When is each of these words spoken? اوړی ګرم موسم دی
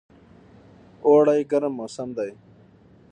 اوړی 1.05 1.41
ګرم 1.51 1.73
موسم 1.79 2.09
دی 2.17 2.31